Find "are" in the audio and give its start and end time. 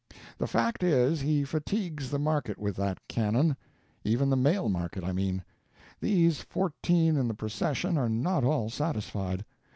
7.99-8.09